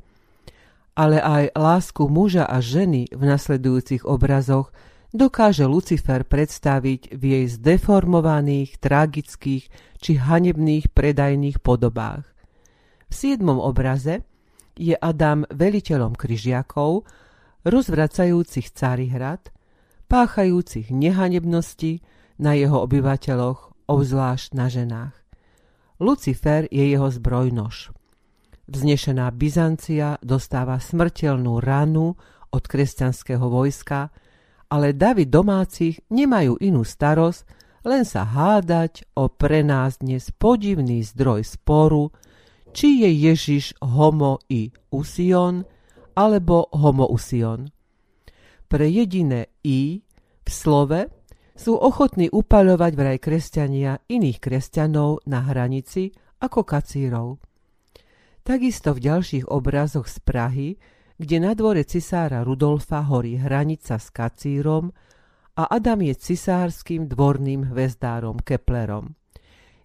Ale 0.96 1.20
aj 1.20 1.52
lásku 1.52 2.08
muža 2.08 2.48
a 2.48 2.56
ženy 2.64 3.12
v 3.12 3.20
nasledujúcich 3.20 4.08
obrazoch 4.08 4.72
dokáže 5.14 5.64
Lucifer 5.64 6.26
predstaviť 6.26 7.14
v 7.14 7.22
jej 7.22 7.46
zdeformovaných, 7.46 8.82
tragických 8.82 9.64
či 10.02 10.12
hanebných 10.18 10.90
predajných 10.90 11.62
podobách. 11.62 12.26
V 13.06 13.12
siedmom 13.14 13.62
obraze 13.62 14.26
je 14.74 14.98
Adam 14.98 15.46
veliteľom 15.54 16.18
kryžiakov, 16.18 17.06
rozvracajúcich 17.62 18.74
Carihrad, 18.74 19.54
páchajúcich 20.10 20.90
nehanebnosti 20.90 22.02
na 22.42 22.58
jeho 22.58 22.82
obyvateľoch, 22.82 23.86
obzvlášť 23.86 24.48
na 24.58 24.66
ženách. 24.66 25.14
Lucifer 26.02 26.66
je 26.74 26.90
jeho 26.90 27.06
zbrojnož. 27.06 27.94
Vznešená 28.66 29.30
Byzancia 29.30 30.18
dostáva 30.24 30.82
smrteľnú 30.82 31.62
ranu 31.62 32.18
od 32.50 32.64
kresťanského 32.66 33.46
vojska, 33.46 34.10
ale 34.70 34.96
davy 34.96 35.28
domácich 35.28 36.00
nemajú 36.08 36.60
inú 36.60 36.82
starosť, 36.82 37.42
len 37.84 38.08
sa 38.08 38.24
hádať 38.24 39.04
o 39.16 39.28
pre 39.28 39.60
nás 39.60 40.00
dnes 40.00 40.32
podivný 40.32 41.04
zdroj 41.04 41.44
sporu, 41.44 42.08
či 42.72 43.04
je 43.04 43.10
Ježiš 43.30 43.76
homo 43.84 44.40
i 44.48 44.72
usion, 44.90 45.62
alebo 46.16 46.70
homo 46.72 47.06
usion. 47.10 47.68
Pre 48.66 48.86
jediné 48.88 49.52
i 49.62 50.00
v 50.42 50.50
slove 50.50 51.06
sú 51.54 51.78
ochotní 51.78 52.26
upaľovať 52.32 52.92
vraj 52.98 53.18
kresťania 53.22 54.02
iných 54.10 54.42
kresťanov 54.42 55.22
na 55.30 55.46
hranici 55.46 56.10
ako 56.42 56.66
kacírov. 56.66 57.38
Takisto 58.44 58.92
v 58.92 59.00
ďalších 59.08 59.44
obrazoch 59.48 60.10
z 60.10 60.16
Prahy 60.20 60.68
kde 61.14 61.36
na 61.38 61.54
dvore 61.54 61.86
cisára 61.86 62.42
Rudolfa 62.42 63.06
horí 63.06 63.38
hranica 63.38 63.98
s 63.98 64.10
kacírom 64.10 64.90
a 65.54 65.70
Adam 65.70 66.02
je 66.02 66.14
cisárským 66.18 67.06
dvorným 67.06 67.70
hvezdárom 67.70 68.42
Keplerom. 68.42 69.14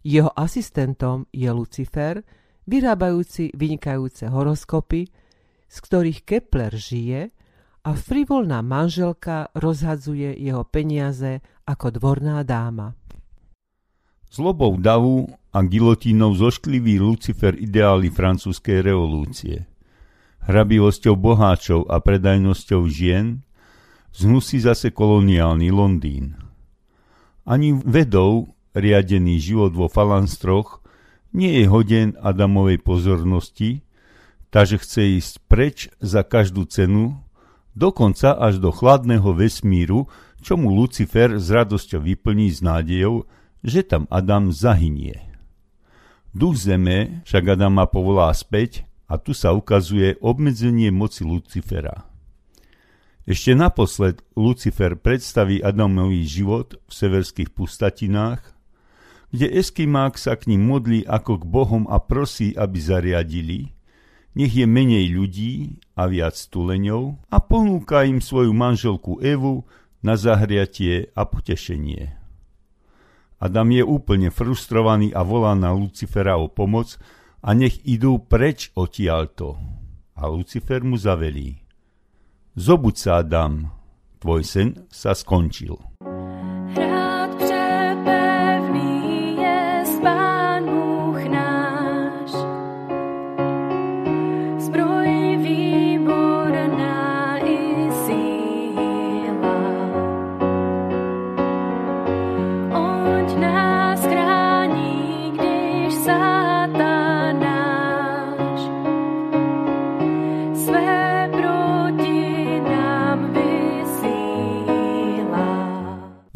Jeho 0.02 0.34
asistentom 0.34 1.30
je 1.30 1.46
Lucifer, 1.54 2.26
vyrábajúci 2.66 3.54
vynikajúce 3.54 4.26
horoskopy, 4.26 5.06
z 5.70 5.78
ktorých 5.78 6.26
Kepler 6.26 6.74
žije 6.74 7.30
a 7.86 7.90
frivolná 7.94 8.66
manželka 8.66 9.54
rozhadzuje 9.54 10.34
jeho 10.34 10.66
peniaze 10.66 11.46
ako 11.70 12.02
dvorná 12.02 12.42
dáma. 12.42 12.98
Zlobou 14.30 14.78
davu 14.82 15.30
a 15.54 15.62
gilotínou 15.62 16.34
zošklivý 16.34 17.02
Lucifer 17.02 17.54
ideály 17.54 18.10
francúzskej 18.10 18.82
revolúcie– 18.82 19.66
hrabivosťou 20.50 21.14
boháčov 21.14 21.86
a 21.86 22.02
predajnosťou 22.02 22.82
žien, 22.90 23.46
znusí 24.10 24.58
zase 24.58 24.90
koloniálny 24.90 25.70
Londýn. 25.70 26.34
Ani 27.46 27.78
vedou 27.78 28.58
riadený 28.74 29.38
život 29.38 29.78
vo 29.78 29.86
falanstroch 29.86 30.82
nie 31.30 31.62
je 31.62 31.66
hoden 31.70 32.18
Adamovej 32.18 32.82
pozornosti, 32.82 33.86
takže 34.50 34.82
chce 34.82 35.22
ísť 35.22 35.34
preč 35.46 35.78
za 36.02 36.26
každú 36.26 36.66
cenu, 36.66 37.22
dokonca 37.78 38.34
až 38.34 38.58
do 38.58 38.74
chladného 38.74 39.30
vesmíru, 39.38 40.10
čo 40.42 40.58
mu 40.58 40.74
Lucifer 40.74 41.38
s 41.38 41.54
radosťou 41.54 42.02
vyplní 42.02 42.50
s 42.50 42.66
nádejou, 42.66 43.30
že 43.62 43.86
tam 43.86 44.10
Adam 44.10 44.50
zahynie. 44.50 45.30
Duch 46.34 46.58
zeme 46.58 47.22
však 47.30 47.58
Adama 47.58 47.86
povolá 47.86 48.34
späť 48.34 48.89
a 49.10 49.18
tu 49.18 49.34
sa 49.34 49.58
ukazuje 49.58 50.22
obmedzenie 50.22 50.94
moci 50.94 51.26
Lucifera. 51.26 52.06
Ešte 53.26 53.58
naposled 53.58 54.22
Lucifer 54.38 54.98
predstaví 54.98 55.62
Adamový 55.62 56.26
život 56.26 56.78
v 56.86 56.92
severských 56.94 57.50
pustatinách, 57.54 58.42
kde 59.30 59.50
Eskimák 59.50 60.18
sa 60.18 60.34
k 60.34 60.50
ním 60.54 60.66
modlí 60.66 61.06
ako 61.06 61.42
k 61.42 61.44
bohom 61.46 61.84
a 61.90 62.02
prosí, 62.02 62.58
aby 62.58 62.78
zariadili, 62.82 63.60
nech 64.34 64.54
je 64.54 64.66
menej 64.66 65.14
ľudí 65.14 65.82
a 65.98 66.10
viac 66.10 66.38
tuleňov 66.50 67.18
a 67.30 67.38
ponúka 67.42 68.06
im 68.06 68.22
svoju 68.22 68.54
manželku 68.54 69.22
Evu 69.22 69.66
na 70.02 70.18
zahriatie 70.18 71.14
a 71.14 71.26
potešenie. 71.26 72.18
Adam 73.40 73.70
je 73.72 73.84
úplne 73.86 74.30
frustrovaný 74.34 75.16
a 75.16 75.24
volá 75.24 75.56
na 75.56 75.72
Lucifera 75.72 76.36
o 76.36 76.52
pomoc 76.52 77.00
a 77.40 77.50
nech 77.56 77.80
idú 77.88 78.20
preč 78.20 78.72
odtiaľto. 78.76 79.56
A 80.20 80.28
Lucifer 80.28 80.84
mu 80.84 81.00
zavelí. 81.00 81.64
Zobuď 82.60 82.96
sa, 83.00 83.24
Adam, 83.24 83.72
tvoj 84.20 84.44
sen 84.44 84.70
sa 84.92 85.16
skončil. 85.16 85.80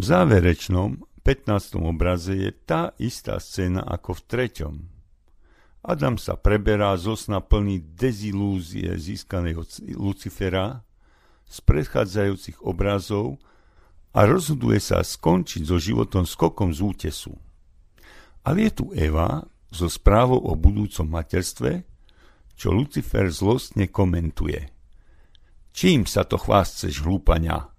V 0.03 0.11
záverečnom 0.11 0.99
15. 1.23 1.79
obraze 1.79 2.35
je 2.35 2.51
tá 2.51 2.91
istá 2.99 3.39
scéna 3.39 3.87
ako 3.87 4.19
v 4.19 4.21
treťom. 4.27 4.75
Adam 5.79 6.19
sa 6.19 6.35
preberá 6.35 6.91
zo 6.99 7.15
sna 7.15 7.39
plný 7.39 7.95
dezilúzie 7.95 8.91
získaného 8.99 9.63
Lucifera 9.95 10.83
z 11.47 11.57
predchádzajúcich 11.63 12.67
obrazov 12.67 13.39
a 14.11 14.27
rozhoduje 14.27 14.83
sa 14.83 14.99
skončiť 14.99 15.71
so 15.71 15.79
životom 15.79 16.27
skokom 16.27 16.75
z 16.75 16.83
útesu. 16.83 17.39
Ale 18.43 18.67
je 18.67 18.71
tu 18.75 18.85
Eva 18.91 19.47
so 19.71 19.87
správou 19.87 20.51
o 20.51 20.51
budúcom 20.59 21.07
materstve, 21.07 21.87
čo 22.59 22.75
Lucifer 22.75 23.31
zlostne 23.31 23.87
komentuje. 23.87 24.67
Čím 25.71 26.03
sa 26.03 26.27
to 26.27 26.35
chvásceš, 26.35 26.99
hlúpania? 27.07 27.71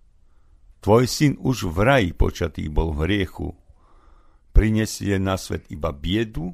Tvoj 0.85 1.09
syn 1.09 1.41
už 1.41 1.73
v 1.73 1.79
raji 1.81 2.11
počatý 2.13 2.69
bol 2.69 2.93
v 2.93 3.09
hriechu. 3.09 3.57
Prinesie 4.53 5.17
na 5.17 5.41
svet 5.41 5.65
iba 5.73 5.97
biedu 5.97 6.53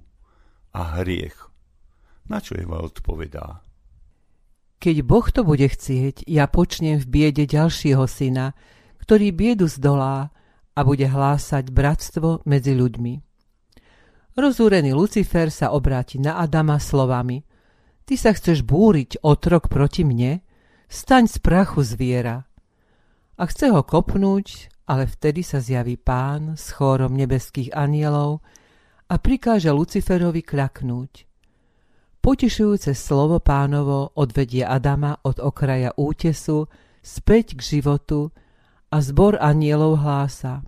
a 0.71 1.03
hriech. 1.03 1.35
Na 2.31 2.39
čo 2.39 2.55
Eva 2.55 2.79
odpovedá? 2.79 3.67
Keď 4.79 4.97
Boh 5.03 5.27
to 5.35 5.43
bude 5.43 5.67
chcieť, 5.67 6.31
ja 6.31 6.47
počnem 6.47 7.03
v 7.03 7.11
biede 7.11 7.43
ďalšieho 7.43 8.07
syna, 8.07 8.55
ktorý 9.03 9.35
biedu 9.35 9.67
zdolá 9.67 10.31
a 10.79 10.81
bude 10.87 11.11
hlásať 11.11 11.75
bratstvo 11.75 12.47
medzi 12.47 12.79
ľuďmi. 12.79 13.15
Rozúrený 14.39 14.95
Lucifer 14.95 15.51
sa 15.51 15.75
obráti 15.75 16.23
na 16.23 16.39
Adama 16.39 16.79
slovami 16.79 17.43
Ty 18.07 18.15
sa 18.15 18.31
chceš 18.31 18.63
búriť 18.63 19.27
otrok 19.27 19.67
proti 19.67 20.07
mne? 20.07 20.39
Staň 20.87 21.27
z 21.27 21.43
prachu 21.43 21.83
zviera 21.83 22.50
a 23.41 23.49
chce 23.49 23.73
ho 23.73 23.81
kopnúť, 23.81 24.69
ale 24.85 25.09
vtedy 25.09 25.41
sa 25.41 25.65
zjaví 25.65 25.97
pán 25.97 26.61
s 26.61 26.77
chórom 26.77 27.17
nebeských 27.17 27.73
anielov 27.73 28.45
a 29.09 29.17
prikáže 29.17 29.73
Luciferovi 29.73 30.45
kľaknúť. 30.45 31.25
Potešujúce 32.21 32.93
slovo 32.93 33.41
pánovo 33.41 34.13
odvedie 34.13 34.61
Adama 34.61 35.17
od 35.25 35.41
okraja 35.41 35.97
útesu 35.97 36.69
späť 37.01 37.57
k 37.57 37.81
životu 37.81 38.29
a 38.93 39.01
zbor 39.01 39.41
anielov 39.41 40.05
hlása. 40.05 40.61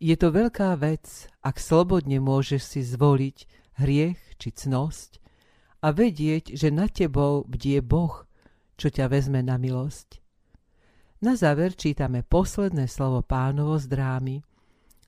Je 0.00 0.16
to 0.16 0.32
veľká 0.32 0.80
vec, 0.80 1.28
ak 1.44 1.60
slobodne 1.60 2.24
môžeš 2.24 2.62
si 2.64 2.80
zvoliť 2.80 3.36
hriech 3.84 4.20
či 4.40 4.48
cnosť 4.48 5.20
a 5.84 5.92
vedieť, 5.92 6.56
že 6.56 6.72
nad 6.72 6.88
tebou 6.88 7.44
bdie 7.44 7.84
Boh, 7.84 8.24
čo 8.80 8.88
ťa 8.88 9.12
vezme 9.12 9.44
na 9.44 9.60
milosť. 9.60 10.24
Na 11.16 11.32
záver 11.32 11.72
čítame 11.72 12.20
posledné 12.20 12.84
slovo 12.92 13.24
pánovo 13.24 13.80
z 13.80 13.88
drámy. 13.88 14.36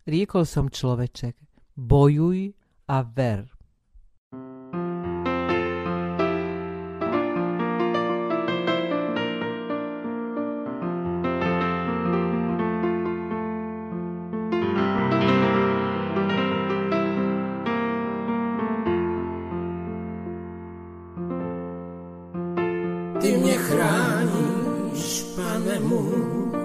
Riekol 0.08 0.48
som 0.48 0.72
človeček, 0.72 1.36
bojuj 1.76 2.56
a 2.88 3.04
ver. 3.04 3.44
Ty 23.20 23.36
mě 23.36 23.56
chráníš, 23.58 24.07
pane 25.38 25.80
můj. 25.80 26.58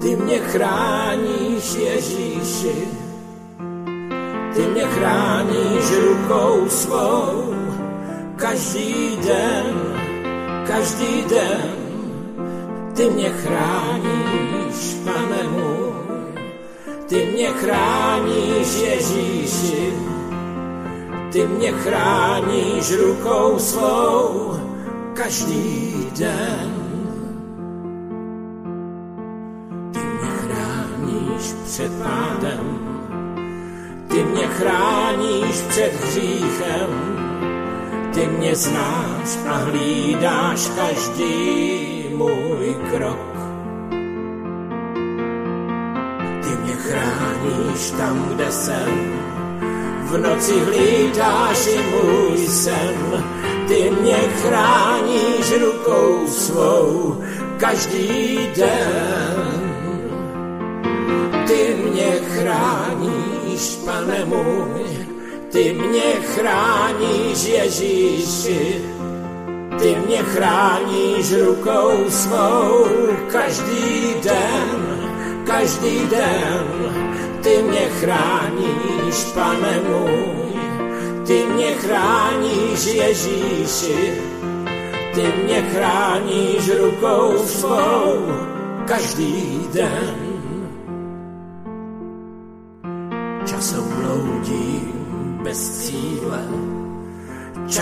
Ty 0.00 0.16
mě 0.16 0.38
chráníš, 0.38 1.74
Ježíši, 1.74 2.88
ty 4.54 4.62
mě 4.66 4.86
chráníš 4.86 5.86
rukou 6.04 6.68
svou, 6.68 7.54
každý 8.36 9.18
den, 9.26 9.74
každý 10.66 11.24
den. 11.30 11.74
Ty 12.94 13.10
mě 13.10 13.28
chráníš, 13.28 14.96
pane 15.04 15.42
můj, 15.50 15.92
ty 17.06 17.26
mě 17.32 17.46
chráníš, 17.46 18.80
Ježíši, 18.82 19.92
ty 21.32 21.46
mě 21.46 21.72
chráníš 21.72 22.92
rukou 22.92 23.58
svou, 23.58 24.56
každý 25.14 26.06
den. 26.18 26.77
Před 31.78 31.92
pádem. 32.02 32.78
Ty 34.08 34.24
mě 34.24 34.46
chráníš 34.46 35.60
před 35.68 36.04
hříchem, 36.04 36.90
ty 38.14 38.26
mě 38.26 38.54
znáš 38.54 39.38
a 39.48 39.56
hlídáš 39.56 40.70
každý 40.76 42.04
můj 42.14 42.76
krok. 42.90 43.36
Ty 46.42 46.50
mě 46.62 46.74
chráníš 46.76 47.90
tam, 47.90 48.28
kde 48.34 48.52
jsem, 48.52 49.20
v 50.04 50.18
noci 50.18 50.60
hlídáš 50.60 51.66
i 51.66 51.78
můj 51.78 52.46
sen. 52.46 53.24
Ty 53.68 53.90
mě 54.00 54.18
chráníš 54.42 55.52
rukou 55.60 56.26
svou 56.26 57.16
každý 57.58 58.50
den 58.56 59.57
ty 61.48 61.74
mě 61.74 62.10
chráníš, 62.12 63.76
pane 63.84 64.24
můj, 64.24 65.06
ty 65.52 65.72
mě 65.72 66.12
chráníš, 66.34 67.44
Ježíši, 67.44 68.84
ty 69.78 69.96
mě 70.06 70.18
chráníš 70.22 71.32
rukou 71.32 72.10
svou 72.10 72.86
každý 73.32 74.14
den, 74.22 75.00
každý 75.46 76.06
den, 76.06 76.66
ty 77.42 77.62
mě 77.62 77.88
chráníš, 78.00 79.24
pane 79.34 79.80
můj, 79.88 80.60
ty 81.26 81.46
mě 81.54 81.74
chráníš, 81.74 82.84
Ježíši, 82.84 84.14
ty 85.14 85.32
mě 85.44 85.62
chráníš 85.62 86.70
rukou 86.78 87.38
svou 87.46 88.36
každý 88.86 89.68
den. 89.72 90.27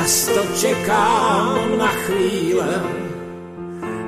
Často 0.07 0.39
čekám 0.55 1.79
na 1.79 1.91
chvíle, 2.07 2.83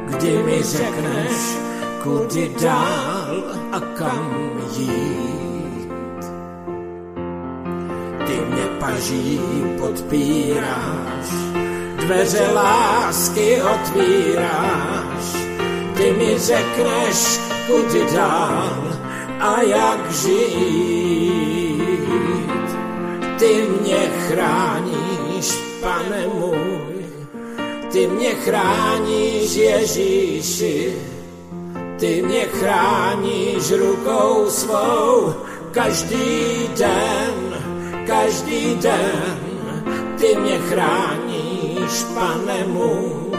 kdy 0.06 0.42
mi 0.46 0.62
řekneš, 0.62 1.58
kudy 2.02 2.54
dál 2.62 3.42
a 3.72 3.80
kam 3.98 4.62
jít. 4.78 6.22
Ty 8.26 8.37
mě 8.46 8.66
paží 8.78 9.40
podpíráš, 9.78 11.28
dveře 11.96 12.46
lásky 12.54 13.62
otvíráš, 13.62 15.26
ty 15.96 16.12
mi 16.12 16.38
řekneš, 16.38 17.40
kudy 17.66 18.06
dál 18.14 18.98
a 19.40 19.62
jak 19.62 20.12
žít. 20.12 21.88
Ty 23.38 23.66
mě 23.80 24.11
chráníš, 24.28 25.08
pane 25.88 26.27
můj, 26.35 27.07
ty 27.92 28.07
mě 28.07 28.35
chráníš, 28.35 29.57
Ježíši, 29.57 30.92
ty 31.98 32.22
mě 32.22 32.44
chráníš 32.44 33.72
rukou 33.72 34.51
svou 34.51 35.35
každý 35.72 36.68
den, 36.77 37.37
každý 38.07 38.74
den. 38.74 39.38
Ty 40.20 40.37
mě 40.37 40.59
chráníš, 40.59 42.05
pane 42.14 42.64
můj, 42.66 43.38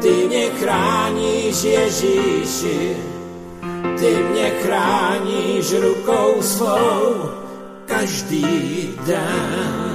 ty 0.00 0.26
mě 0.28 0.50
chráníš, 0.50 1.64
Ježíši, 1.64 2.96
ty 3.98 4.16
mě 4.30 4.50
chráníš 4.62 5.72
rukou 5.72 6.42
svou 6.42 7.30
každý 7.86 8.94
den. 9.06 9.85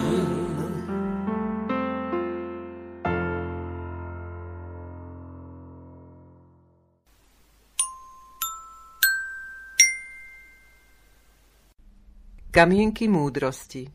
Kamienky 12.52 13.08
múdrosti. 13.08 13.88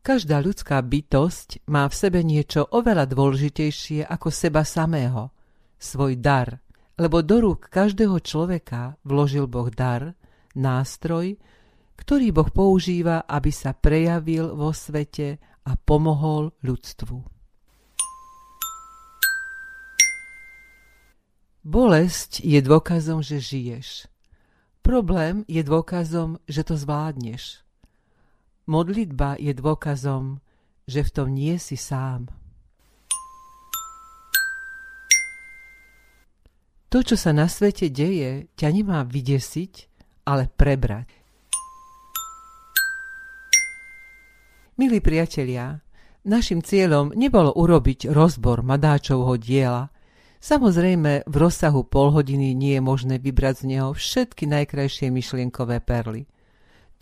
Každá 0.00 0.40
ľudská 0.40 0.80
bytosť 0.80 1.68
má 1.68 1.84
v 1.84 1.92
sebe 1.92 2.24
niečo 2.24 2.64
oveľa 2.72 3.04
dôležitejšie 3.04 4.08
ako 4.08 4.32
seba 4.32 4.64
samého, 4.64 5.28
svoj 5.76 6.16
dar, 6.16 6.56
lebo 6.96 7.20
do 7.20 7.44
rúk 7.44 7.68
každého 7.68 8.16
človeka 8.24 8.96
vložil 9.04 9.44
Boh 9.44 9.68
dar, 9.68 10.16
nástroj, 10.56 11.36
ktorý 12.00 12.32
Boh 12.32 12.48
používa, 12.48 13.28
aby 13.28 13.52
sa 13.52 13.76
prejavil 13.76 14.56
vo 14.56 14.72
svete 14.72 15.36
a 15.68 15.76
pomohol 15.76 16.56
ľudstvu. 16.64 17.37
Bolesť 21.68 22.40
je 22.40 22.64
dôkazom, 22.64 23.20
že 23.20 23.44
žiješ. 23.44 24.08
Problém 24.80 25.44
je 25.44 25.60
dôkazom, 25.60 26.40
že 26.48 26.64
to 26.64 26.80
zvládneš. 26.80 27.60
Modlitba 28.64 29.36
je 29.36 29.52
dôkazom, 29.52 30.40
že 30.88 31.04
v 31.04 31.10
tom 31.12 31.28
nie 31.36 31.60
si 31.60 31.76
sám. 31.76 32.32
To, 36.88 37.04
čo 37.04 37.20
sa 37.20 37.36
na 37.36 37.52
svete 37.52 37.92
deje, 37.92 38.48
ťa 38.56 38.68
nemá 38.72 39.04
vydesiť, 39.04 39.72
ale 40.24 40.48
prebrať. 40.48 41.12
Milí 44.80 45.04
priatelia, 45.04 45.84
našim 46.24 46.64
cieľom 46.64 47.12
nebolo 47.12 47.52
urobiť 47.52 48.08
rozbor 48.08 48.64
Madáčovho 48.64 49.36
diela– 49.36 49.92
Samozrejme, 50.38 51.26
v 51.26 51.34
rozsahu 51.34 51.82
pol 51.82 52.14
hodiny 52.14 52.54
nie 52.54 52.78
je 52.78 52.82
možné 52.82 53.18
vybrať 53.18 53.66
z 53.66 53.74
neho 53.74 53.90
všetky 53.90 54.46
najkrajšie 54.46 55.10
myšlienkové 55.10 55.82
perly. 55.82 56.30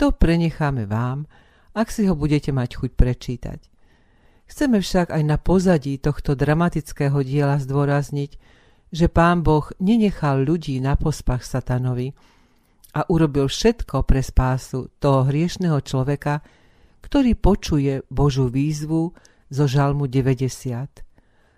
To 0.01 0.13
prenecháme 0.13 0.89
vám, 0.89 1.29
ak 1.77 1.93
si 1.93 2.09
ho 2.09 2.17
budete 2.17 2.49
mať 2.49 2.81
chuť 2.81 2.91
prečítať. 2.97 3.61
Chceme 4.49 4.81
však 4.81 5.13
aj 5.13 5.23
na 5.27 5.37
pozadí 5.37 6.01
tohto 6.01 6.33
dramatického 6.33 7.21
diela 7.21 7.61
zdôrazniť, 7.61 8.41
že 8.89 9.07
pán 9.13 9.45
Boh 9.45 9.69
nenechal 9.85 10.41
ľudí 10.41 10.81
na 10.81 10.97
pospach 10.97 11.45
satanovi 11.45 12.17
a 12.97 13.05
urobil 13.13 13.53
všetko 13.53 14.09
pre 14.09 14.25
spásu 14.25 14.89
toho 14.97 15.29
hriešného 15.29 15.77
človeka, 15.85 16.41
ktorý 17.05 17.37
počuje 17.37 18.01
Božú 18.09 18.49
výzvu 18.49 19.13
zo 19.53 19.65
žalmu 19.69 20.09
90 20.09 21.06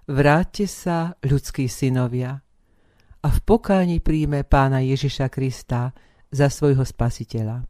vráťte 0.09 0.65
sa, 0.65 1.15
ľudskí 1.21 1.69
synovia, 1.69 2.41
a 3.21 3.29
v 3.29 3.39
pokáni 3.45 4.01
príjme 4.01 4.43
pána 4.43 4.81
Ježiša 4.81 5.29
Krista 5.29 5.93
za 6.33 6.49
svojho 6.49 6.83
spasiteľa. 6.87 7.67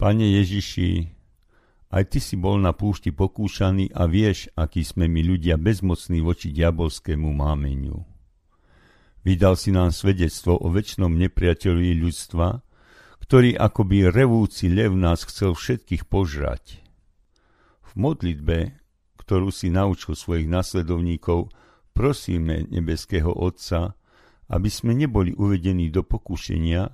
Pane 0.00 0.26
Ježiši, 0.40 0.90
aj 1.94 2.04
ty 2.10 2.18
si 2.18 2.34
bol 2.34 2.58
na 2.58 2.74
púšti 2.74 3.14
pokúšaný 3.14 3.94
a 3.94 4.10
vieš, 4.10 4.50
aký 4.58 4.82
sme 4.82 5.06
my 5.06 5.22
ľudia 5.22 5.54
bezmocní 5.54 6.18
voči 6.22 6.50
diabolskému 6.50 7.30
mámeniu. 7.30 8.02
Vydal 9.24 9.56
si 9.56 9.72
nám 9.72 9.94
svedectvo 9.94 10.58
o 10.58 10.68
väčšnom 10.68 11.14
nepriateľovi 11.16 11.92
ľudstva, 11.96 12.60
ktorý 13.24 13.56
akoby 13.56 14.12
revúci 14.12 14.68
lev 14.68 14.92
nás 14.92 15.24
chcel 15.24 15.56
všetkých 15.56 16.04
požrať. 16.04 16.84
V 17.80 17.90
modlitbe 17.96 18.83
ktorú 19.24 19.48
si 19.48 19.72
naučil 19.72 20.12
svojich 20.12 20.44
nasledovníkov, 20.44 21.48
prosíme 21.96 22.68
nebeského 22.68 23.32
Otca, 23.32 23.96
aby 24.52 24.68
sme 24.68 24.92
neboli 24.92 25.32
uvedení 25.32 25.88
do 25.88 26.04
pokušenia, 26.04 26.92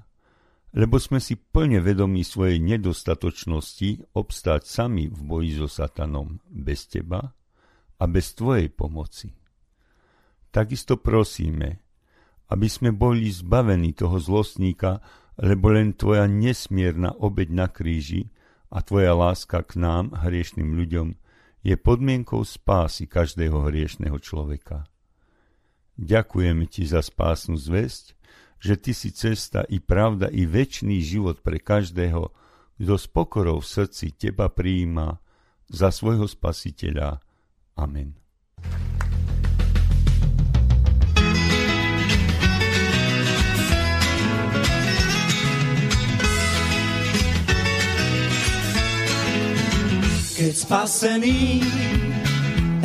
lebo 0.78 1.02
sme 1.02 1.18
si 1.18 1.34
plne 1.34 1.82
vedomí 1.82 2.22
svojej 2.22 2.62
nedostatočnosti 2.62 4.14
obstáť 4.14 4.62
sami 4.62 5.10
v 5.10 5.20
boji 5.26 5.58
so 5.58 5.66
satanom 5.66 6.38
bez 6.46 6.86
teba 6.86 7.34
a 7.98 8.04
bez 8.06 8.38
tvojej 8.38 8.70
pomoci. 8.70 9.34
Takisto 10.54 11.02
prosíme, 11.02 11.82
aby 12.54 12.70
sme 12.70 12.94
boli 12.94 13.30
zbavení 13.34 13.94
toho 13.98 14.22
zlostníka, 14.22 15.02
lebo 15.42 15.74
len 15.74 15.94
tvoja 15.98 16.30
nesmierna 16.30 17.18
obeď 17.18 17.48
na 17.50 17.66
kríži 17.66 18.30
a 18.70 18.82
tvoja 18.82 19.14
láska 19.18 19.66
k 19.66 19.78
nám, 19.78 20.14
hriešným 20.14 20.70
ľuďom, 20.78 21.18
je 21.60 21.76
podmienkou 21.76 22.40
spásy 22.44 23.04
každého 23.04 23.68
hriešného 23.68 24.16
človeka. 24.20 24.88
Ďakujeme 26.00 26.64
ti 26.64 26.88
za 26.88 27.04
spásnu 27.04 27.60
zväzť, 27.60 28.16
že 28.60 28.74
ty 28.76 28.92
si 28.96 29.12
cesta 29.12 29.64
i 29.68 29.80
pravda 29.80 30.28
i 30.32 30.48
väčší 30.48 31.00
život 31.00 31.44
pre 31.44 31.60
každého, 31.60 32.32
kto 32.80 32.94
s 32.96 33.06
pokorou 33.08 33.60
v 33.60 33.68
srdci 33.68 34.16
teba 34.16 34.48
prijíma 34.48 35.20
za 35.68 35.92
svojho 35.92 36.24
spasiteľa. 36.24 37.20
Amen. 37.76 38.16
Spasený 50.70 51.66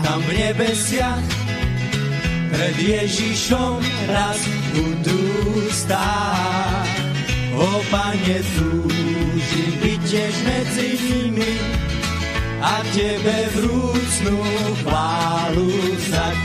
tam 0.02 0.18
v 0.26 0.32
nebesiach 0.42 1.22
pred 2.50 2.76
Ježišom 2.82 3.78
raz 4.10 4.42
budú 4.74 5.22
stáť. 5.70 6.90
O 7.54 7.70
Pane, 7.94 8.42
túžim 8.58 9.72
byť 9.86 10.00
tiež 10.02 10.36
medzi 10.50 10.90
nimi 10.98 11.54
a 12.58 12.82
Tebe 12.90 13.54
vrúcnú 13.54 14.38
chválu 14.82 15.70
vzdať. 15.70 16.38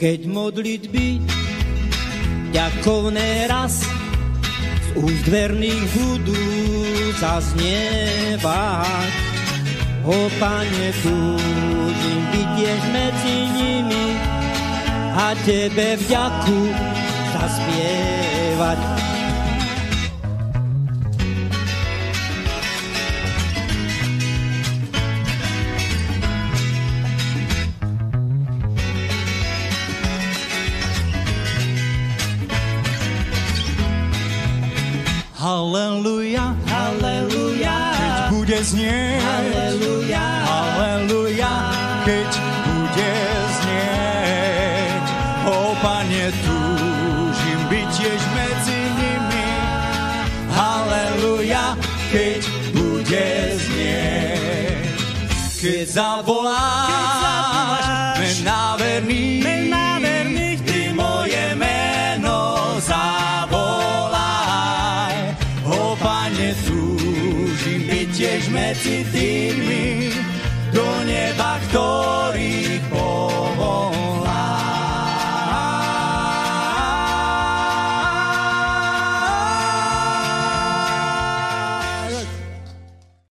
Keď 0.00 0.20
modlitby 0.32 1.08
ďakovné 2.56 3.52
raz 3.52 3.84
úst 4.96 5.28
verných 5.28 5.84
budú 5.92 6.79
zaznievať. 7.18 9.10
O 10.06 10.28
Pane, 10.38 10.88
túžim 11.02 12.22
byť 12.30 12.48
tiež 12.56 12.82
medzi 12.94 13.36
nimi 13.56 14.06
a 15.16 15.34
Tebe 15.44 15.96
vďaku 16.00 16.60
zaspievať. 17.36 18.80
Haleluja, 35.40 35.40
haleluja, 35.40 35.70
keď 35.80 36.04
bude 36.04 36.09
znieť. 38.64 39.20
Haleluja, 39.24 40.26
haleluja, 40.44 41.54
keď 42.04 42.30
bude 42.68 43.14
znieť. 43.56 45.04
O 45.48 45.72
Pane, 45.80 46.24
túžim 46.44 47.60
byť 47.72 47.88
tiež 47.96 48.22
medzi 48.36 48.80
nimi. 49.00 49.48
Haleluja, 50.52 51.76
keď 52.12 52.40
bude 52.76 53.28
znieť. 53.56 54.98
Keď 55.60 55.86
zavoláš, 55.88 56.89